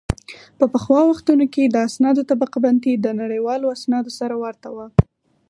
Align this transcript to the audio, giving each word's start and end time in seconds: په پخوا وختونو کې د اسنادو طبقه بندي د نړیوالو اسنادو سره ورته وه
په 0.57 0.65
پخوا 0.73 1.01
وختونو 1.09 1.45
کې 1.53 1.63
د 1.65 1.75
اسنادو 1.87 2.21
طبقه 2.31 2.57
بندي 2.65 2.93
د 2.97 3.07
نړیوالو 3.21 3.73
اسنادو 3.75 4.11
سره 4.19 4.35
ورته 4.43 4.67
وه 4.75 4.87